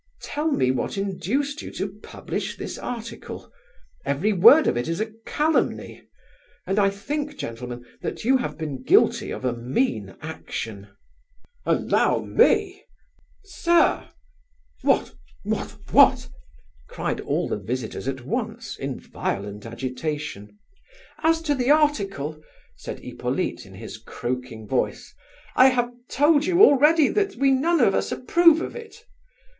[0.23, 3.51] Tell me what induced you to publish this article.
[4.03, 6.07] Every word of it is a calumny,
[6.65, 10.87] and I think, gentlemen, that you have been guilty of a mean action."
[11.67, 12.83] "Allow me—"
[13.43, 14.09] "Sir—"
[14.81, 15.13] "What?
[15.43, 15.77] What?
[15.91, 16.29] What?"
[16.89, 20.57] cried all the visitors at once, in violent agitation.
[21.21, 22.41] "As to the article,"
[22.75, 25.13] said Hippolyte in his croaking voice,
[25.55, 29.05] "I have told you already that we none of us approve of it!